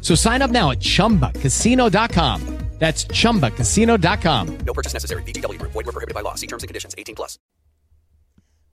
[0.00, 2.58] So sign up now at ChumbaCasino.com.
[2.80, 4.58] That's ChumbaCasino.com.
[4.64, 5.22] No purchase necessary.
[5.24, 5.60] VGW.
[5.60, 6.34] Void were prohibited by law.
[6.34, 6.94] See terms and conditions.
[6.96, 7.38] 18 plus.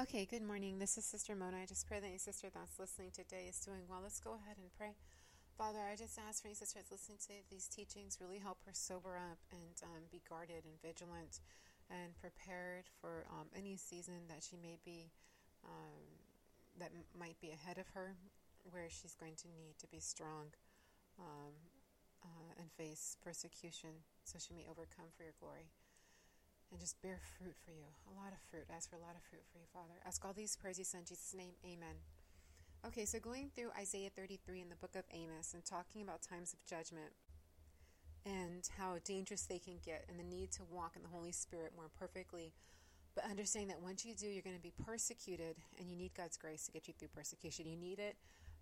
[0.00, 0.78] Okay, good morning.
[0.78, 1.58] This is Sister Mona.
[1.60, 4.00] I just pray that your sister that's listening today is doing well.
[4.02, 4.96] Let's go ahead and pray.
[5.58, 8.72] Father, I just ask for your sister that's listening to these teachings, really help her
[8.72, 11.40] sober up and um, be guarded and vigilant
[11.90, 15.12] and prepared for um, any season that she may be,
[15.68, 16.00] um,
[16.78, 18.16] that m- might be ahead of her,
[18.70, 20.56] where she's going to need to be strong
[21.20, 21.54] um,
[22.24, 25.68] uh, and face persecution so she may overcome for your glory
[26.70, 27.86] and just bear fruit for you.
[28.08, 28.64] A lot of fruit.
[28.70, 29.98] Ask for a lot of fruit for you, Father.
[30.06, 31.54] Ask all these prayers you in Jesus' name.
[31.66, 31.98] Amen.
[32.86, 36.54] Okay, so going through Isaiah 33 in the book of Amos and talking about times
[36.54, 37.12] of judgment
[38.24, 41.72] and how dangerous they can get and the need to walk in the Holy Spirit
[41.76, 42.52] more perfectly.
[43.14, 46.36] But understanding that once you do, you're going to be persecuted and you need God's
[46.36, 47.66] grace to get you through persecution.
[47.66, 48.16] You need it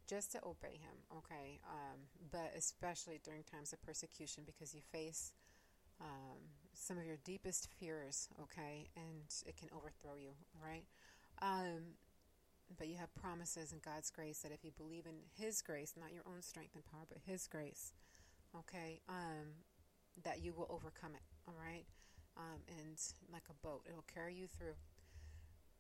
[0.08, 1.60] just to obey Him, okay?
[1.68, 2.00] Um,
[2.32, 5.32] but especially during times of persecution because you face
[6.00, 6.38] um,
[6.74, 8.88] some of your deepest fears, okay?
[8.96, 10.30] And it can overthrow you,
[10.62, 10.84] right?
[11.42, 11.94] Um,
[12.76, 16.12] but you have promises in God's grace that if you believe in His grace, not
[16.12, 17.92] your own strength and power, but His grace,
[18.56, 19.64] okay, um,
[20.24, 21.84] that you will overcome it, all right?
[22.36, 22.96] Um, and
[23.32, 24.74] like a boat, it'll carry you through.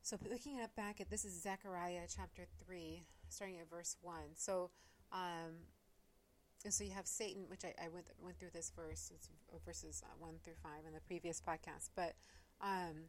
[0.02, 4.14] So, looking at back at this is Zechariah chapter 3, starting at verse 1.
[4.34, 4.70] So,
[5.12, 5.54] um,
[6.64, 9.28] and so you have Satan, which I, I went went through this verse, it's
[9.64, 12.14] verses uh, 1 through 5 in the previous podcast, but
[12.60, 13.04] um,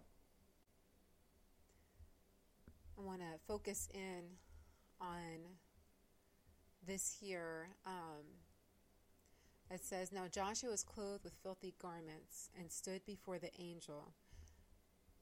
[2.97, 4.23] I want to focus in
[5.01, 5.55] on
[6.85, 7.69] this here.
[7.85, 8.25] Um,
[9.71, 14.13] it says, Now Joshua was clothed with filthy garments and stood before the angel.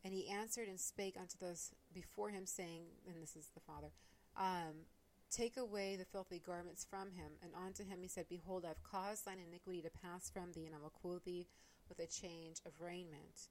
[0.04, 3.90] And he answered and spake unto those before him, saying, and this is the Father,
[4.38, 4.86] um,
[5.30, 7.34] Take away the filthy garments from him.
[7.44, 10.66] And unto him he said, Behold, I have caused thine iniquity to pass from thee,
[10.66, 11.48] and I will clothe thee
[11.90, 13.50] with a change of raiment.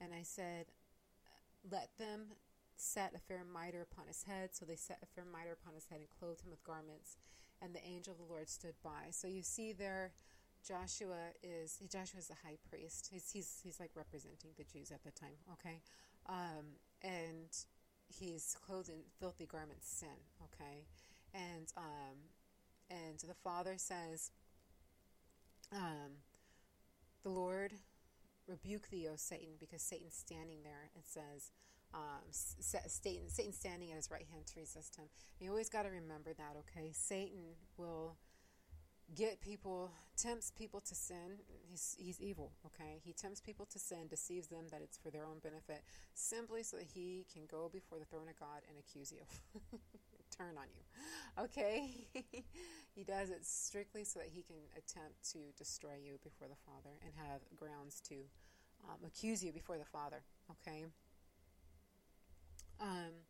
[0.00, 0.66] And I said,
[1.68, 2.36] Let them
[2.76, 4.50] set a fair mitre upon his head.
[4.52, 7.16] So they set a fair mitre upon his head and clothed him with garments.
[7.60, 9.10] And the angel of the Lord stood by.
[9.10, 10.12] So you see there,
[10.66, 13.08] Joshua is Joshua is the high priest.
[13.10, 15.38] He's he's he's like representing the Jews at the time.
[15.54, 15.80] Okay,
[16.28, 16.66] um,
[17.02, 17.50] and
[18.08, 20.18] he's clothed in filthy garments, sin.
[20.44, 20.86] Okay,
[21.34, 22.16] and um,
[22.90, 24.30] and the Father says,
[25.72, 26.22] um,
[27.22, 27.72] the Lord
[28.46, 31.50] rebuke thee, O Satan, because Satan's standing there and says,
[31.92, 35.06] um, Satan, Satan standing at his right hand to resist him.
[35.38, 36.92] And you always got to remember that, okay?
[36.92, 38.16] Satan will
[39.16, 41.40] get people, tempts people to sin.
[41.68, 43.00] He's, he's evil, okay?
[43.04, 45.82] He tempts people to sin, deceives them that it's for their own benefit,
[46.14, 49.20] simply so that he can go before the throne of God and accuse you,
[50.36, 51.90] turn on you, okay?
[52.94, 56.94] he does it strictly so that he can attempt to destroy you before the Father
[57.02, 58.16] and have grounds to
[58.88, 60.84] um, accuse you before the Father, okay?
[62.80, 63.24] Um,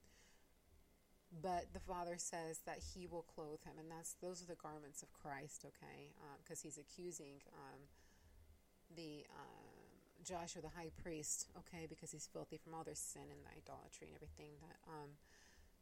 [1.43, 5.03] but the father says that he will clothe him and that's those are the garments
[5.03, 6.13] of christ okay?
[6.43, 7.81] Because um, he's accusing um,
[8.95, 9.77] the uh,
[10.25, 11.87] joshua the high priest okay?
[11.89, 15.19] Because he's filthy from all their sin and the idolatry and everything that um,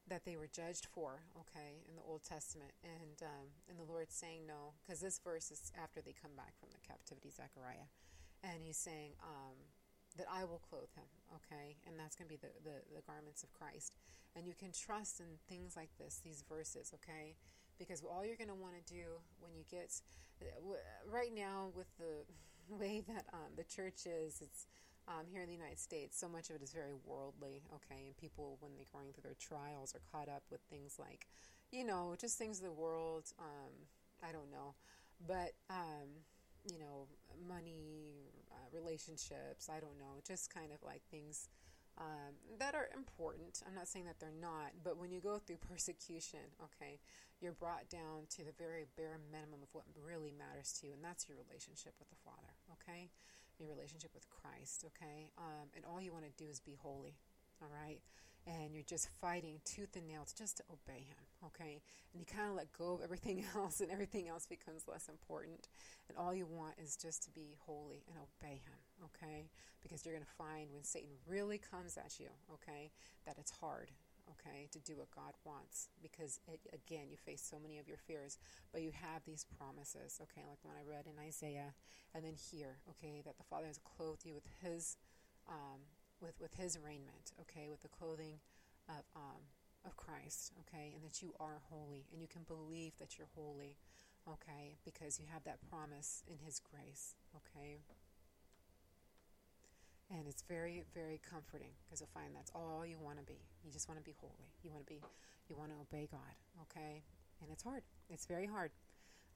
[0.08, 2.72] that they were judged for okay in the old testament.
[2.84, 6.52] And um, and the lord's saying no because this verse is after they come back
[6.60, 7.88] from the captivity zechariah.
[8.44, 9.56] And he's saying um,
[10.16, 11.76] that I will clothe him, okay?
[11.86, 13.94] And that's going to be the, the, the, garments of Christ.
[14.36, 17.34] And you can trust in things like this, these verses, okay?
[17.78, 19.90] Because all you're going to want to do when you get,
[21.10, 22.22] right now with the
[22.68, 24.66] way that um, the church is, it's
[25.08, 28.06] um, here in the United States, so much of it is very worldly, okay?
[28.06, 31.26] And people, when they're going through their trials, are caught up with things like,
[31.72, 33.24] you know, just things of the world.
[33.38, 33.72] Um,
[34.22, 34.74] I don't know.
[35.26, 36.08] But, um,
[36.70, 37.06] you know,
[37.46, 38.13] money, uh,
[38.74, 41.48] relationships, I don't know, just kind of like things
[41.98, 43.62] um, that are important.
[43.66, 46.98] I'm not saying that they're not, but when you go through persecution, okay,
[47.40, 51.04] you're brought down to the very bare minimum of what really matters to you, and
[51.04, 53.10] that's your relationship with the Father, okay?
[53.58, 55.30] Your relationship with Christ, okay?
[55.38, 57.14] Um, and all you want to do is be holy,
[57.62, 58.00] all right?
[58.46, 61.80] And you're just fighting tooth and nail just to obey Him, okay?
[62.12, 65.68] And you kind of let go of everything else, and everything else becomes less important.
[66.08, 69.48] And all you want is just to be holy and obey Him, okay?
[69.82, 72.90] Because you're going to find when Satan really comes at you, okay,
[73.24, 73.90] that it's hard,
[74.30, 77.96] okay, to do what God wants because, it, again, you face so many of your
[77.96, 78.38] fears,
[78.72, 81.72] but you have these promises, okay, like when I read in Isaiah
[82.14, 84.96] and then here, okay, that the Father has clothed you with His.
[85.48, 85.80] Um,
[86.24, 88.40] with, with his raiment, okay, with the clothing
[88.88, 89.44] of, um,
[89.84, 93.76] of Christ, okay, and that you are holy and you can believe that you're holy,
[94.24, 97.84] okay, because you have that promise in his grace, okay.
[100.08, 103.40] And it's very, very comforting because you'll find that's all you want to be.
[103.64, 104.52] You just want to be holy.
[104.62, 105.00] You want to be,
[105.48, 106.36] you want to obey God,
[106.68, 107.02] okay?
[107.42, 107.82] And it's hard.
[108.08, 108.70] It's very hard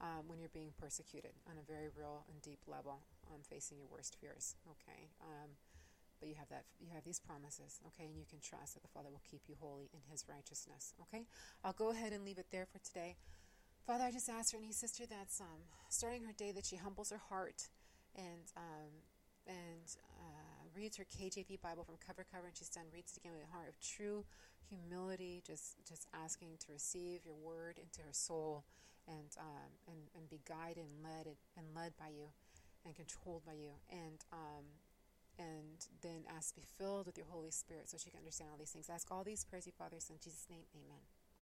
[0.00, 3.00] um, when you're being persecuted on a very real and deep level,
[3.32, 5.08] um, facing your worst fears, okay?
[5.24, 5.50] Um,
[6.20, 8.06] but you have that you have these promises okay?
[8.06, 11.26] And you can trust that the father will keep you holy in his righteousness okay?
[11.64, 13.16] I'll go ahead and leave it there for today.
[13.86, 17.10] Father i just ask for any sister that's um, starting her day that she humbles
[17.10, 17.68] her heart
[18.14, 18.92] and um,
[19.46, 23.20] and uh, reads her kjv bible from cover to cover and she's done reads it
[23.20, 24.24] again with a heart of true
[24.68, 28.64] humility just just asking to receive your word into her soul
[29.08, 32.28] and um, and, and be guided and led and led by you
[32.84, 33.76] and controlled by you.
[33.90, 34.64] And um,
[35.38, 38.70] and then ask be filled with your Holy Spirit so she can understand all these
[38.70, 38.90] things.
[38.90, 41.17] Ask all these prayers, you Father, in Jesus' name, amen.